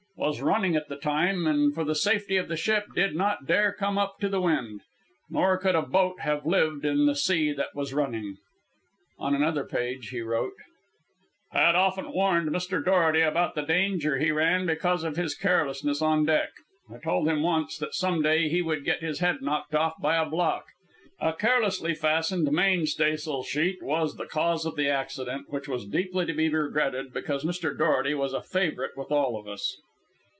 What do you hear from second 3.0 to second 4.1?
not dare come